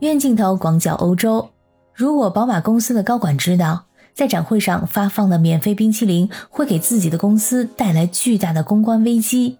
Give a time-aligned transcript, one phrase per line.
[0.00, 1.48] 远镜头广角欧洲。
[1.94, 9.56] 如果宝马公司的高管知道，在展会上发放的免费冰淇淋会给自己的公司带来巨大的公关危机，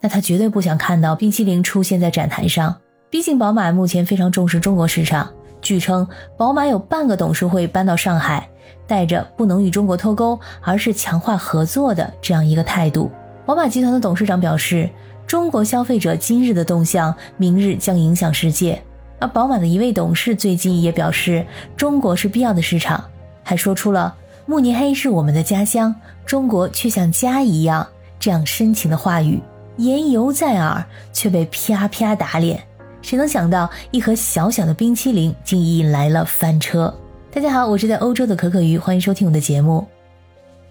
[0.00, 2.76] 那他绝对不想看到冰淇淋出现在展台上。
[3.10, 5.28] 毕竟宝马目前非常重视中国市场，
[5.60, 6.06] 据称
[6.38, 8.48] 宝马有半个董事会搬到上海，
[8.86, 13.10] 带着不能与中国脱钩，而是强化合作的这样一个态度。
[13.44, 14.88] 宝马集团的董事长表示。
[15.26, 18.82] 中国消费者今日的动向，明日将影响世界。
[19.20, 23.04] 而宝马的一位董事最近也表示，中国是必要的市场，
[23.44, 24.14] 还说出了
[24.46, 27.86] “慕尼黑是我们的家乡，中国却像家一样”
[28.18, 29.38] 这样深情的话语。
[29.76, 32.62] 言犹在耳，却被啪啪打脸。
[33.02, 36.94] 谁能想到，一盒小小的冰淇淋竟引来了翻车？
[37.30, 39.86] 大家好，我是在欧洲的可可鱼，欢迎收听我的节目。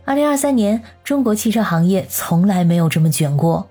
[0.06, 3.68] 二零二三年，中国汽车行业从来没有这么卷过。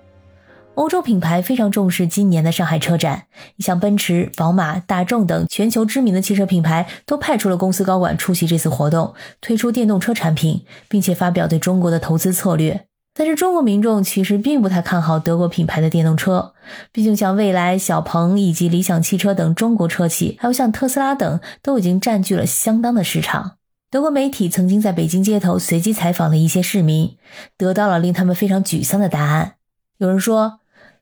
[0.79, 3.23] 欧洲品牌非常重视今年的上海车展，
[3.57, 12.85] 像奔驰、宝马、大众等全球知名的汽车品牌都派出了公司高管出席这次活动，推出电动车产品，并且发表对中国的投资策略。
[13.13, 16.53] 但是中国民众其实并不太看好德国品牌的电动车，
[16.93, 23.57] 毕竟像蔚来、小鹏以及理想汽车等中国车企，还有像特斯拉等，都已经占据了相当的市场。
[23.91, 27.17] 德国媒体曾经在北京街头随机采访了一些市民，
[27.57, 29.55] 得到了令他们非常沮丧的答案。
[29.97, 30.61] 有人说。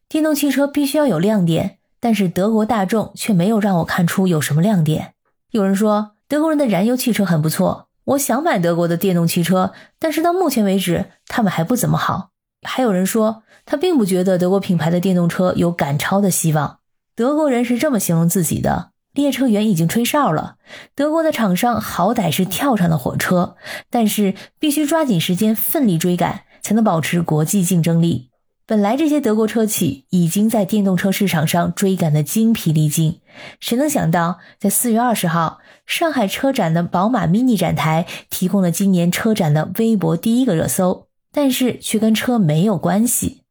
[0.09, 5.13] 电动汽车必须要有亮点，但是德国大众却没有让我看出有什么亮点。
[5.52, 12.30] 有人说德国人的燃油汽车很不错，我想买德国的电动汽车，但是到目前为止他们还不怎么好。
[12.61, 16.80] 还有人说他并不觉得德国品牌的电动车有赶超的希望。
[17.13, 20.55] 德国人是这么形容自己的：列车员已经吹哨了，
[20.95, 23.58] 德国的厂商好歹是跳上了火车，
[23.89, 28.30] 但是必须抓紧时间奋力追赶，才能保持国际竞争力。
[28.69, 33.21] 本来这些德国车企已经在电动车市场上追赶的精疲力尽，
[33.61, 43.44] 谁能想到，在四月二十号上海车展的宝马 MINI 展台提供了今年车展的微博第一个热搜，但是却跟车没有关系。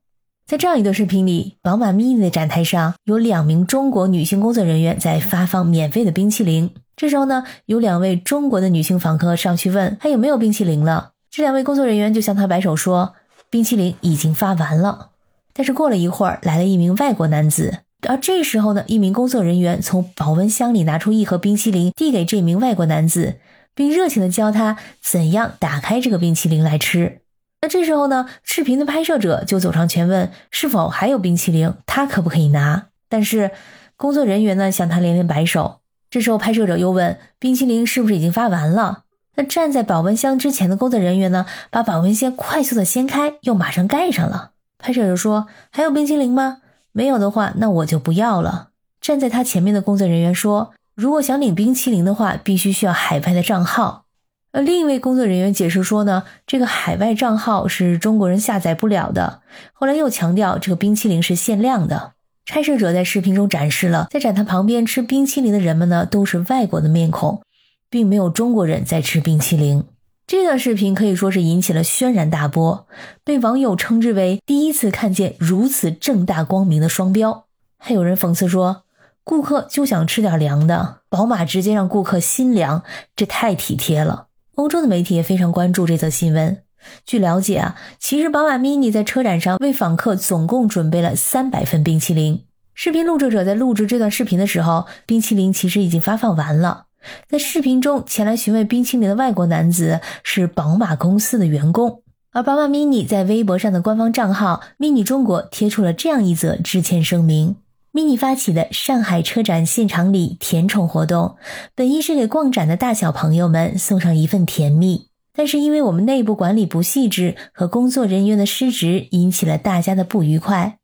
[0.47, 6.71] 在这样一段视频里，宝马 MINI 的展台上有两名中国女性工作人员在发放免费的冰淇淋。
[6.94, 13.15] 这时候呢，有两位中国的女性访客上去问还有没有冰淇淋了，这两位工作人员就向他摆手说。
[13.51, 15.11] 冰淇淋已经发完了，
[15.53, 23.37] 但是过了一会儿，来了一名外国男子，而这时候呢，一名工作人员从保温箱里拿出一盒冰淇淋，递给这名外国男子，
[23.75, 27.21] 并热情地教他怎样打开这个冰淇淋来吃。
[27.62, 32.89] 那这时候呢，视频的拍摄者就走上前问是否还有冰淇淋，他可不可以拿？
[33.09, 33.53] 但是
[33.97, 35.81] 工作人员呢向他连连摆手。
[36.11, 39.05] 这时候拍摄者又问冰淇淋是不是已经发完了？
[39.37, 41.47] 那站在保温箱之前的工作人员呢？
[41.71, 44.51] 把保温箱快速的掀开，又马上盖上了。
[44.79, 46.59] 拍摄者说：“还有冰淇淋吗？
[46.93, 48.69] 没有的话，那我就不要了。”
[49.01, 54.05] 站在他前面的工作人员说：“如果想领冰淇淋的话，必须需要海外的账号。”
[54.53, 59.43] 而另一位工作人员解释说呢：“这个海外账号是中国人下载不了的。”
[59.75, 62.13] 后来又强调这个冰淇淋是限量的。
[62.47, 67.43] 拍摄者在视频中展示了，在展台旁边吃冰淇淋的人们呢，都是外国的面孔。
[67.91, 69.85] 并没有中国人在吃冰淇淋。
[70.27, 72.89] 这段视频可以说是引起了轩然大波，
[73.23, 77.47] 被网友称之为第一次看见如此正大光明的双标。
[77.79, 78.83] 还有人讽刺说
[79.23, 82.83] ：“顾客就想吃点凉的，宝马直接让顾客心凉，
[83.15, 84.27] 这太体贴了。”
[84.57, 86.63] 欧洲的媒体也非常关注这则新闻。
[87.05, 92.45] 据了解啊，其实宝马 MINI 在车展上为访客总共准备了三百份冰淇淋。
[92.75, 96.86] 视频录制者在录制这段视频的时候，冰淇淋其实已经发放完了。
[97.28, 102.03] 在视频中，前来询问冰淇淋的外国男子是宝马公司的员工，
[102.33, 107.56] 而宝马 MINI 在微博上的官方账号 MINI 中国贴出了这样一则致歉声明。
[107.93, 111.37] ：MINI 发起的上海车展现场礼甜宠活动，
[111.75, 120.78] 本意是给逛展的大小朋友们送上一份甜蜜，但是因为我们内部管理不细致和工作人员的失职，引起了大家的不愉快，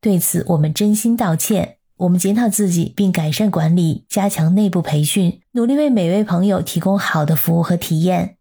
[0.00, 1.76] 对此我们真心道歉。
[1.96, 8.36] 我们检讨自己，并改善管理，加强内部培训，努力为每位朋友提供好的服务和体验。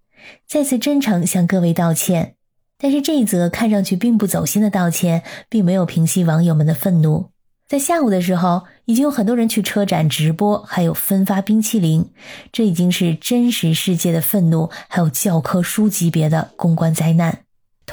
[0.47, 2.35] 再次真诚向各位道歉。
[2.79, 7.29] 但是这一则看上去并不走心的道歉，并没有平息网友们的愤怒。
[7.67, 12.09] 在下午的时候，已经有很多人去车展直播，还有分发冰淇淋，
[12.51, 17.43] 这已经是真实世界的愤怒，还有教科书级别的公关灾难。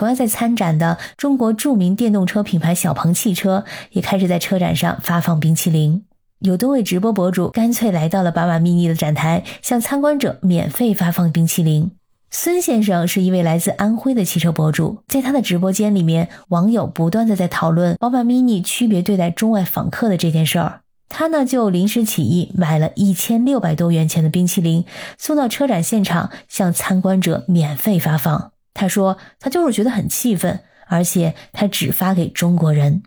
[0.01, 6.05] 同样在参展的中国著名电动车品牌小鹏汽车也开始在车展上发放冰淇淋，
[6.39, 11.91] 有多位直播博主干脆来到了宝马 MINI 的展台，向参观者免费发放冰淇淋。
[12.31, 20.81] 孙先生是一位来自安徽的汽车博主，在他的直播间里面，网友不断的在讨论宝马 MINI 区别对待中外访客的这件事儿。
[21.11, 24.87] 他呢就临时起意买了一千六百多元钱的冰淇淋，
[25.19, 28.53] 送到车展现场向参观者免费发放。
[28.81, 33.03] 他说他就是觉得很气愤，而且他只发给中国人。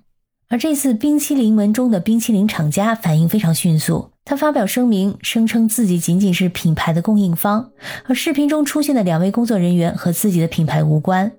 [0.49, 7.71] 而这次冰淇淋门中的冰淇淋厂家反应非常迅速，他发表声明，声称自己仅仅是品牌的供应方，
[8.07, 11.31] 而视频中出现的两位工作人员和自己的品牌无关。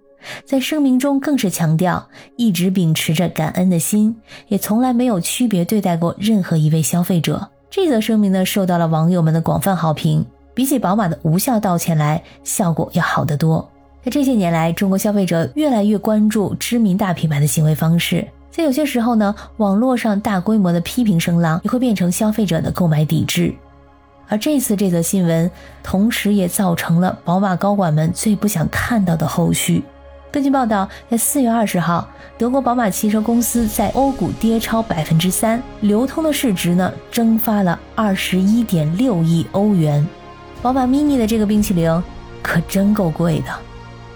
[0.45, 4.17] 在声明中更是强调，一直秉持着感恩的心，
[4.49, 7.49] 也从来没有区别对待过任何一位消费者。
[7.71, 13.71] 这则声明呢，受到了网友们的广泛好评，比起宝马的无效道歉来，效果要好得多。
[14.05, 18.23] 在这些年来，中国消费者越来越关注知名大品牌的行为方式。
[18.51, 23.55] 在有些时候呢，网络上大规模的批评声浪也会变成消费者的购买抵制，
[24.29, 25.51] 而这次这则新闻，
[25.83, 29.83] 同时也造成了宝马高管们最不想看到的后续。
[30.31, 32.07] 根据报道，在四月二十号，
[32.37, 40.07] 德国宝马汽车公司在欧股跌超百分之三，流通的市值呢蒸发了二十一点六亿欧元。
[40.61, 41.91] 宝马 mini 的这个冰淇淋
[42.43, 43.47] 可真够贵的。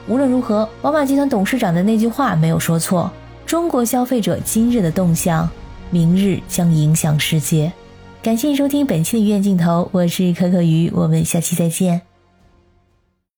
[0.08, 3.10] 无论如何，宝马集团董事长的那句话没有说错。
[3.44, 5.48] 中国消费者今日的动向，
[5.90, 7.70] 明日将影响世界。
[8.22, 12.07] 感谢收听本期的鱼眼镜头，我是可可鱼，我们下期再见。